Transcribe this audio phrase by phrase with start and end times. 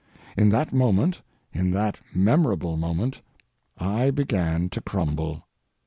[0.35, 5.43] In that moment—in that memorable moment—I began to crumble.